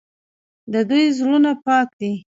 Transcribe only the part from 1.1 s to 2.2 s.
زړونه پاک دي.